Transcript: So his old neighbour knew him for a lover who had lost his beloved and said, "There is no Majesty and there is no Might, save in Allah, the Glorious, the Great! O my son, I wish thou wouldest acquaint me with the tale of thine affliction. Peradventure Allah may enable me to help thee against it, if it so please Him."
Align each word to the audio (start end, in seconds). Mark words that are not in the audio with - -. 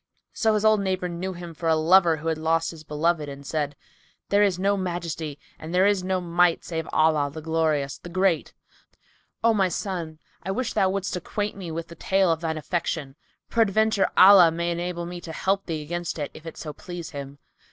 So 0.33 0.55
his 0.55 0.65
old 0.65 0.79
neighbour 0.79 1.07
knew 1.07 1.33
him 1.33 1.53
for 1.53 1.69
a 1.69 1.75
lover 1.75 2.17
who 2.17 2.27
had 2.29 2.39
lost 2.39 2.71
his 2.71 2.83
beloved 2.83 3.29
and 3.29 3.45
said, 3.45 3.75
"There 4.29 4.41
is 4.41 4.57
no 4.57 4.75
Majesty 4.75 5.37
and 5.59 5.75
there 5.75 5.85
is 5.85 6.03
no 6.03 6.19
Might, 6.19 6.63
save 6.65 6.85
in 6.85 6.89
Allah, 6.91 7.29
the 7.31 7.39
Glorious, 7.39 7.99
the 7.99 8.09
Great! 8.09 8.51
O 9.43 9.53
my 9.53 9.69
son, 9.69 10.17
I 10.41 10.49
wish 10.49 10.73
thou 10.73 10.89
wouldest 10.89 11.15
acquaint 11.15 11.55
me 11.55 11.69
with 11.69 11.87
the 11.89 11.93
tale 11.93 12.31
of 12.31 12.41
thine 12.41 12.57
affliction. 12.57 13.15
Peradventure 13.51 14.09
Allah 14.17 14.49
may 14.49 14.71
enable 14.71 15.05
me 15.05 15.21
to 15.21 15.31
help 15.31 15.67
thee 15.67 15.83
against 15.83 16.17
it, 16.17 16.31
if 16.33 16.47
it 16.47 16.57
so 16.57 16.73
please 16.73 17.11
Him." 17.11 17.37